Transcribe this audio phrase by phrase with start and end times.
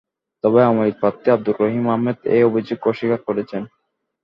[0.43, 3.61] তবে আওয়ামী লীগ প্রার্থী আবদুর রহিম আহমেদ এ অভিযোগ অস্বীকার করেছেন।